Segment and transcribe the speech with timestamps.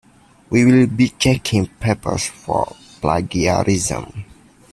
[0.49, 4.25] We will be checking papers for plagiarism.